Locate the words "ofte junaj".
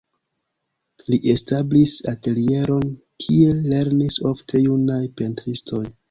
4.31-4.99